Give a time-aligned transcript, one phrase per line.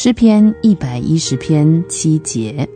[0.00, 2.68] 诗篇一百一十篇七节，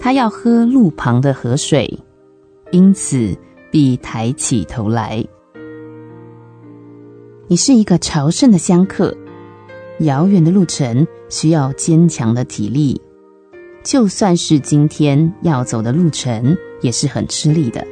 [0.00, 1.88] 他要喝路旁的河水，
[2.72, 3.32] 因此
[3.70, 5.24] 必抬起头来。
[7.46, 9.16] 你是一个朝圣的香客，
[10.00, 13.00] 遥远的路程需要坚强的体力，
[13.84, 17.86] 就算是今天要走的路程，也是很吃力的。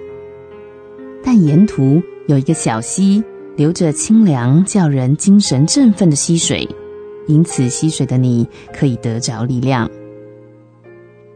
[1.22, 3.22] 但沿途有一个小溪，
[3.54, 6.68] 流着清凉、叫人精神振奋的溪水。
[7.26, 9.88] 因此，溪水的你可以得着力量。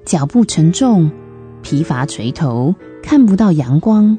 [0.04, 1.10] 脚步沉重、
[1.62, 4.16] 疲乏垂头、看不到阳光、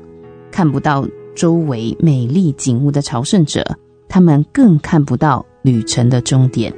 [0.52, 3.63] 看不到周围美丽景物的朝圣者，
[4.09, 6.73] 他们更看不到旅程的终点。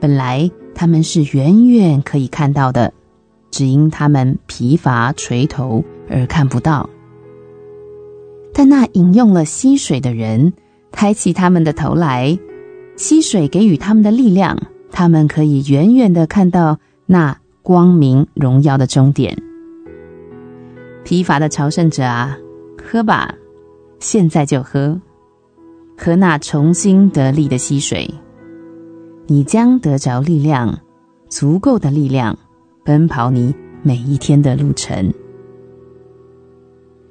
[0.00, 2.92] 本来他们是远远可以看到的，
[3.50, 6.88] 只因他们疲乏垂头而看不到。
[8.52, 10.52] 但那饮用了溪水的人，
[10.90, 12.38] 抬起他们的头来。
[12.96, 14.58] 溪水给予他们的力量，
[14.90, 19.36] 他们可以远远地看到那光明荣耀的终点。
[21.04, 22.36] 疲乏的朝圣者啊，
[22.82, 23.34] 喝吧，
[24.00, 24.98] 现在就喝，
[25.96, 28.12] 喝那重新得力的溪水，
[29.26, 30.80] 你将得着力量，
[31.28, 32.36] 足够的力量，
[32.82, 35.12] 奔跑你每一天的路程。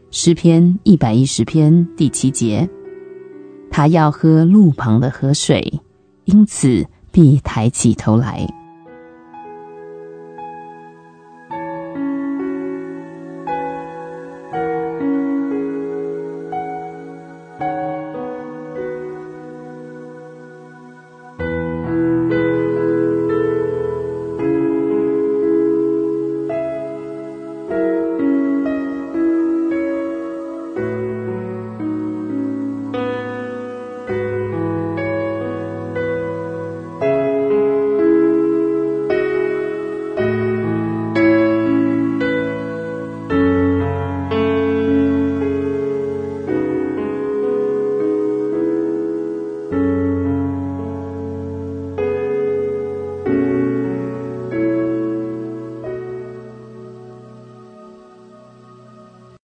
[0.09, 2.67] 诗篇一百一十篇第七节。
[3.75, 5.81] 他要喝路旁的河水，
[6.23, 8.47] 因此必抬起头来。